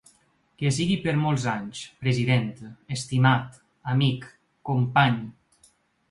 [0.59, 2.47] Que sigui per molts anys, president,
[2.95, 3.59] estimat,
[3.93, 4.25] amic,
[4.71, 5.21] company.